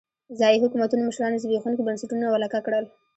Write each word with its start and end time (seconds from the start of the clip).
ځايي 0.39 0.61
حکومتونو 0.63 1.01
مشرانو 1.09 1.41
زبېښونکي 1.43 1.81
بنسټونه 1.85 2.25
ولکه 2.29 2.59
کړل. 2.65 2.85